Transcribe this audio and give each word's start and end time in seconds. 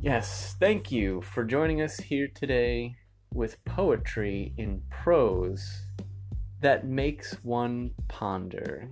Yes, 0.00 0.54
thank 0.60 0.92
you 0.92 1.22
for 1.22 1.42
joining 1.42 1.80
us 1.80 1.96
here 1.96 2.28
today 2.28 2.96
with 3.32 3.64
poetry 3.64 4.52
in 4.58 4.82
prose 4.90 5.86
that 6.60 6.86
makes 6.86 7.32
one 7.42 7.92
ponder. 8.06 8.90